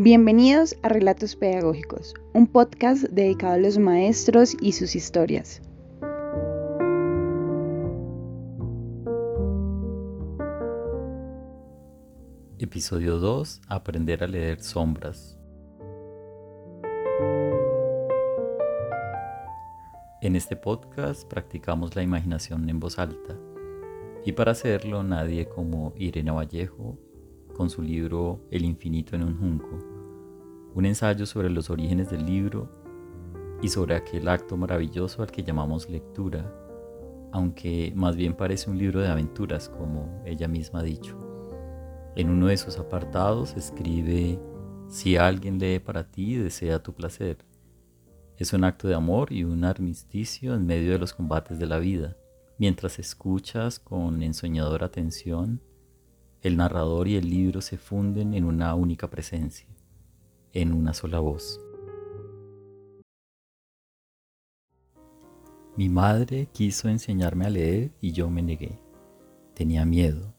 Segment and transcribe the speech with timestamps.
[0.00, 5.60] Bienvenidos a Relatos Pedagógicos, un podcast dedicado a los maestros y sus historias.
[12.60, 13.62] Episodio 2.
[13.66, 15.36] Aprender a leer sombras.
[20.22, 23.36] En este podcast practicamos la imaginación en voz alta
[24.24, 26.96] y para hacerlo nadie como Irene Vallejo
[27.58, 29.97] con su libro El infinito en un junco,
[30.74, 32.68] un ensayo sobre los orígenes del libro
[33.62, 36.52] y sobre aquel acto maravilloso al que llamamos lectura,
[37.32, 41.16] aunque más bien parece un libro de aventuras, como ella misma ha dicho.
[42.16, 44.38] En uno de sus apartados escribe,
[44.88, 47.38] si alguien lee para ti, desea tu placer.
[48.36, 51.78] Es un acto de amor y un armisticio en medio de los combates de la
[51.78, 52.16] vida.
[52.56, 55.60] Mientras escuchas con ensoñadora atención,
[56.40, 59.68] el narrador y el libro se funden en una única presencia,
[60.52, 61.60] en una sola voz.
[65.76, 68.78] Mi madre quiso enseñarme a leer y yo me negué.
[69.54, 70.34] Tenía miedo.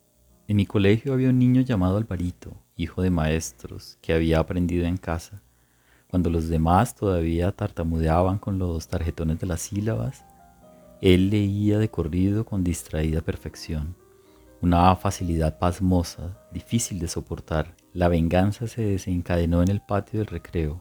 [0.48, 4.98] En mi colegio había un niño llamado Alvarito, hijo de maestros, que había aprendido en
[4.98, 5.42] casa.
[6.08, 10.26] Cuando los demás todavía tartamudeaban con los tarjetones de las sílabas,
[11.02, 13.96] él leía de corrido con distraída perfección
[14.62, 17.76] una facilidad pasmosa, difícil de soportar.
[17.94, 20.80] La venganza se desencadenó en el patio del recreo.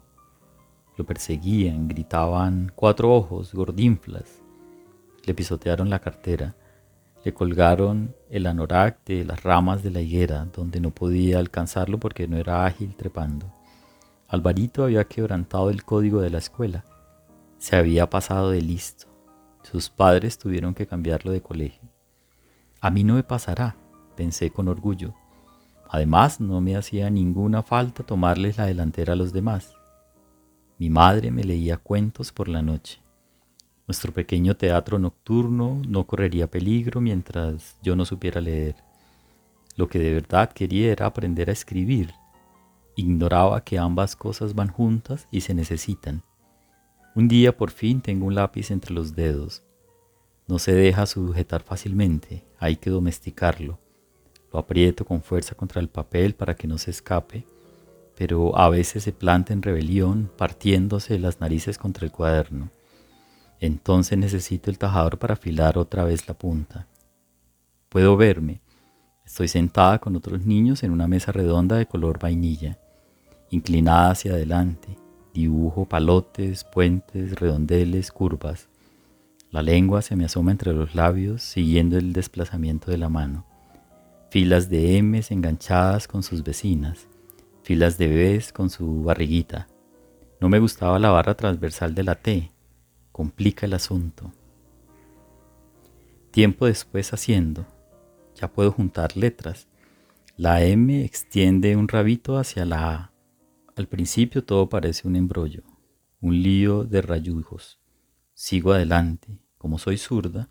[0.99, 4.43] Lo perseguían, gritaban cuatro ojos, gordinflas.
[5.25, 6.55] Le pisotearon la cartera.
[7.25, 12.29] Le colgaron el anorak de las ramas de la higuera, donde no podía alcanzarlo porque
[12.29, 13.51] no era ágil trepando.
[14.29, 16.85] Alvarito había quebrantado el código de la escuela.
[17.57, 19.07] Se había pasado de listo.
[19.63, 21.89] Sus padres tuvieron que cambiarlo de colegio.
[22.83, 23.77] A mí no me pasará,
[24.15, 25.15] pensé con orgullo.
[25.89, 29.75] Además, no me hacía ninguna falta tomarles la delantera a los demás.
[30.79, 33.01] Mi madre me leía cuentos por la noche.
[33.87, 38.77] Nuestro pequeño teatro nocturno no correría peligro mientras yo no supiera leer.
[39.77, 42.13] Lo que de verdad quería era aprender a escribir.
[42.97, 46.23] Ignoraba que ambas cosas van juntas y se necesitan.
[47.15, 49.63] Un día por fin tengo un lápiz entre los dedos
[50.49, 53.79] no se deja sujetar fácilmente, hay que domesticarlo.
[54.53, 57.45] Lo aprieto con fuerza contra el papel para que no se escape,
[58.17, 62.71] pero a veces se planta en rebelión, partiéndose las narices contra el cuaderno.
[63.61, 66.87] Entonces necesito el tajador para afilar otra vez la punta.
[67.89, 68.61] Puedo verme.
[69.25, 72.79] Estoy sentada con otros niños en una mesa redonda de color vainilla,
[73.51, 74.97] inclinada hacia adelante.
[75.35, 78.69] Dibujo palotes, puentes, redondeles, curvas.
[79.51, 83.48] La lengua se me asoma entre los labios siguiendo el desplazamiento de la mano.
[84.31, 87.09] Filas de M's enganchadas con sus vecinas.
[87.63, 89.69] Filas de B's con su barriguita.
[90.39, 92.53] No me gustaba la barra transversal de la T.
[93.11, 94.31] Complica el asunto.
[96.31, 97.67] Tiempo después haciendo.
[98.35, 99.67] Ya puedo juntar letras.
[100.37, 103.13] La M extiende un rabito hacia la A.
[103.77, 105.63] Al principio todo parece un embrollo,
[106.21, 107.81] un lío de rayujos.
[108.35, 109.39] Sigo adelante.
[109.57, 110.51] Como soy zurda,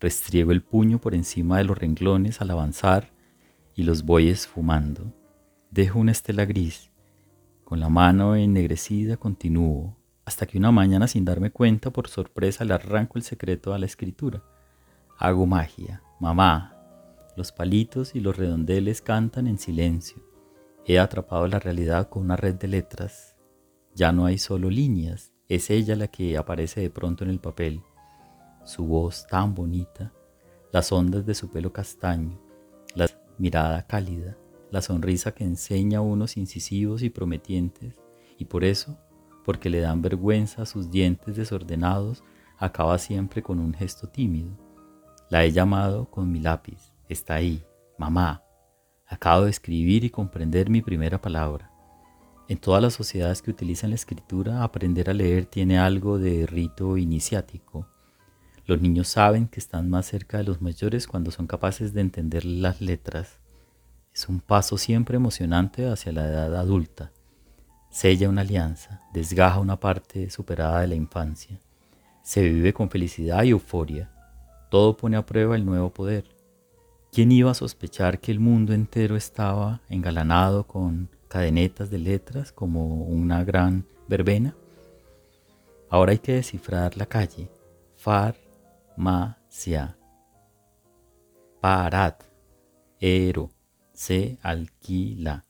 [0.00, 3.17] restriego el puño por encima de los renglones al avanzar
[3.78, 5.14] y los voy esfumando.
[5.70, 6.90] Dejo una estela gris.
[7.62, 12.74] Con la mano ennegrecida continúo, hasta que una mañana sin darme cuenta, por sorpresa, le
[12.74, 14.42] arranco el secreto a la escritura.
[15.16, 16.02] Hago magia.
[16.18, 16.74] Mamá.
[17.36, 20.20] Los palitos y los redondeles cantan en silencio.
[20.84, 23.36] He atrapado la realidad con una red de letras.
[23.94, 27.80] Ya no hay solo líneas, es ella la que aparece de pronto en el papel,
[28.64, 30.12] su voz tan bonita,
[30.72, 32.40] las ondas de su pelo castaño,
[32.96, 33.06] la
[33.38, 34.36] mirada cálida,
[34.70, 38.00] la sonrisa que enseña unos incisivos y prometientes,
[38.36, 38.98] y por eso,
[39.44, 42.22] porque le dan vergüenza sus dientes desordenados,
[42.58, 44.50] acaba siempre con un gesto tímido.
[45.30, 47.64] La he llamado con mi lápiz, está ahí,
[47.96, 48.42] mamá.
[49.06, 51.70] Acabo de escribir y comprender mi primera palabra.
[52.48, 56.96] En todas las sociedades que utilizan la escritura, aprender a leer tiene algo de rito
[56.96, 57.86] iniciático.
[58.64, 62.44] Los niños saben que están más cerca de los mayores cuando son capaces de entender
[62.44, 63.37] las letras.
[64.18, 67.12] Es un paso siempre emocionante hacia la edad adulta.
[67.88, 71.60] Sella una alianza, desgaja una parte superada de la infancia.
[72.24, 74.10] Se vive con felicidad y euforia.
[74.72, 76.24] Todo pone a prueba el nuevo poder.
[77.12, 83.04] ¿Quién iba a sospechar que el mundo entero estaba engalanado con cadenetas de letras como
[83.04, 84.56] una gran verbena.
[85.90, 87.48] Ahora hay que descifrar la calle.
[87.94, 89.96] Farmacia.
[91.60, 92.24] Parat.
[92.98, 93.52] Ero.
[93.98, 95.44] Se alquila.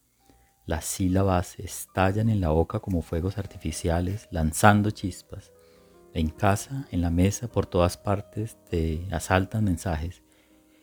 [0.65, 5.53] Las sílabas estallan en la boca como fuegos artificiales, lanzando chispas.
[6.15, 10.23] En casa, en la mesa, por todas partes te asaltan mensajes.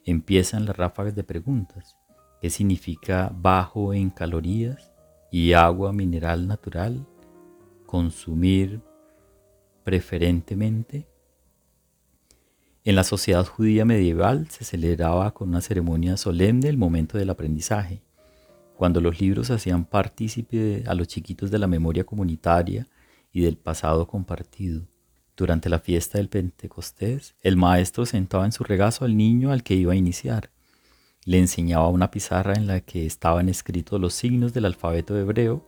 [0.05, 1.97] Empiezan las ráfagas de preguntas.
[2.39, 4.93] ¿Qué significa bajo en calorías
[5.31, 7.07] y agua mineral natural?
[7.87, 8.79] Consumir
[9.83, 11.07] preferentemente.
[12.85, 18.03] En la sociedad judía medieval se celebraba con una ceremonia solemne el momento del aprendizaje
[18.77, 22.85] cuando los libros hacían partícipe a los chiquitos de la memoria comunitaria
[23.33, 24.85] y del pasado compartido.
[25.35, 29.73] Durante la fiesta del Pentecostés, el maestro sentaba en su regazo al niño al que
[29.73, 30.51] iba a iniciar.
[31.23, 35.67] Le enseñaba una pizarra en la que estaban escritos los signos del alfabeto hebreo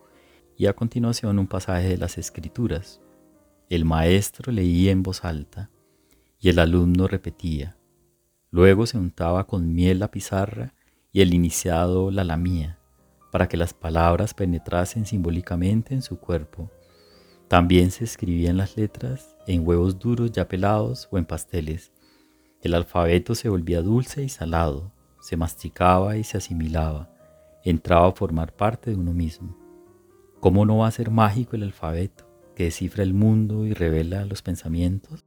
[0.56, 3.02] y a continuación un pasaje de las escrituras.
[3.72, 5.72] El maestro leía en voz alta
[6.40, 7.78] y el alumno repetía.
[8.52, 10.74] Luego se untaba con miel la pizarra
[11.12, 12.78] y el iniciado la lamía
[13.32, 16.72] para que las palabras penetrasen simbólicamente en su cuerpo.
[17.48, 21.92] También se escribían las letras en huevos duros ya pelados o en pasteles.
[22.62, 24.92] El alfabeto se volvía dulce y salado,
[25.22, 27.14] se masticaba y se asimilaba,
[27.64, 29.56] entraba a formar parte de uno mismo.
[30.40, 34.42] ¿Cómo no va a ser mágico el alfabeto, que descifra el mundo y revela los
[34.42, 35.27] pensamientos?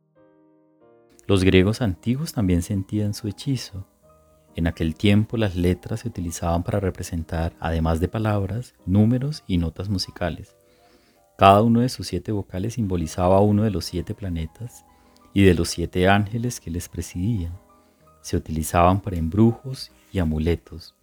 [1.31, 3.87] Los griegos antiguos también sentían su hechizo,
[4.57, 9.89] en aquel tiempo las letras se utilizaban para representar, además de palabras, números y notas
[9.89, 10.57] musicales.
[11.39, 14.85] Cada uno de sus siete vocales simbolizaba uno de los siete planetas
[15.33, 17.57] y de los siete ángeles que les presidían.
[18.23, 20.97] Se utilizaban para embrujos y amuletos.